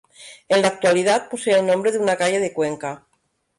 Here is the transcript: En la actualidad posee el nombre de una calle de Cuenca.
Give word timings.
En 0.49 0.63
la 0.63 0.67
actualidad 0.69 1.29
posee 1.29 1.59
el 1.59 1.67
nombre 1.67 1.91
de 1.91 1.99
una 1.99 2.15
calle 2.17 2.39
de 2.39 2.53
Cuenca. 2.53 3.05